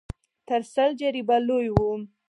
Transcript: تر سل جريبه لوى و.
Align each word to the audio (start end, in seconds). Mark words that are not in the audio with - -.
تر 0.47 0.61
سل 0.73 0.89
جريبه 1.01 1.37
لوى 1.47 1.69
و. 1.75 1.77